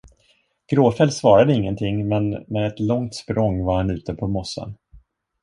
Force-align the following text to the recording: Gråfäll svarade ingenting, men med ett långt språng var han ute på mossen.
Gråfäll 0.71 1.11
svarade 1.11 1.53
ingenting, 1.53 2.07
men 2.07 2.29
med 2.29 2.67
ett 2.67 2.79
långt 2.79 3.15
språng 3.15 3.63
var 3.63 3.77
han 3.77 3.89
ute 3.89 4.13
på 4.15 4.27
mossen. 4.27 4.75